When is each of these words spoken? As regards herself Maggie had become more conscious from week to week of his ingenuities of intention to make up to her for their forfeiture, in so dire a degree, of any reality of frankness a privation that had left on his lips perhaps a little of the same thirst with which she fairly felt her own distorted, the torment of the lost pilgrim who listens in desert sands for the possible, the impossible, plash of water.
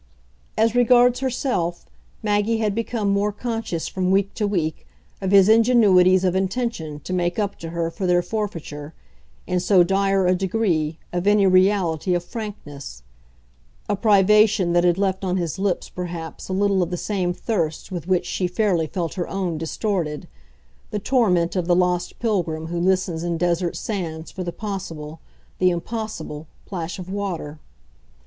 As 0.57 0.73
regards 0.73 1.19
herself 1.19 1.85
Maggie 2.23 2.57
had 2.57 2.73
become 2.73 3.11
more 3.11 3.31
conscious 3.31 3.87
from 3.87 4.09
week 4.09 4.33
to 4.33 4.47
week 4.47 4.87
of 5.21 5.29
his 5.29 5.47
ingenuities 5.47 6.23
of 6.23 6.35
intention 6.35 6.99
to 7.01 7.13
make 7.13 7.37
up 7.37 7.55
to 7.59 7.69
her 7.69 7.91
for 7.91 8.07
their 8.07 8.23
forfeiture, 8.23 8.95
in 9.45 9.59
so 9.59 9.83
dire 9.83 10.25
a 10.25 10.33
degree, 10.33 10.97
of 11.13 11.27
any 11.27 11.45
reality 11.45 12.15
of 12.15 12.23
frankness 12.25 13.03
a 13.87 13.95
privation 13.95 14.73
that 14.73 14.83
had 14.83 14.97
left 14.97 15.23
on 15.23 15.37
his 15.37 15.59
lips 15.59 15.87
perhaps 15.87 16.49
a 16.49 16.53
little 16.53 16.81
of 16.81 16.89
the 16.89 16.97
same 16.97 17.31
thirst 17.31 17.91
with 17.91 18.07
which 18.07 18.25
she 18.25 18.47
fairly 18.47 18.87
felt 18.87 19.13
her 19.13 19.27
own 19.29 19.55
distorted, 19.55 20.27
the 20.89 20.97
torment 20.97 21.55
of 21.55 21.67
the 21.67 21.75
lost 21.75 22.17
pilgrim 22.17 22.65
who 22.65 22.79
listens 22.79 23.21
in 23.23 23.37
desert 23.37 23.75
sands 23.77 24.31
for 24.31 24.43
the 24.43 24.51
possible, 24.51 25.19
the 25.59 25.69
impossible, 25.69 26.47
plash 26.65 26.97
of 26.97 27.07
water. 27.07 27.59